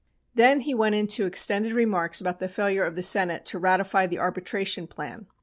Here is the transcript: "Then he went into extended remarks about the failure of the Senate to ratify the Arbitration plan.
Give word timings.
"Then 0.33 0.61
he 0.61 0.73
went 0.73 0.95
into 0.95 1.27
extended 1.27 1.73
remarks 1.73 2.19
about 2.19 2.39
the 2.39 2.49
failure 2.49 2.83
of 2.85 2.95
the 2.95 3.03
Senate 3.03 3.45
to 3.45 3.59
ratify 3.59 4.07
the 4.07 4.17
Arbitration 4.17 4.87
plan. 4.87 5.27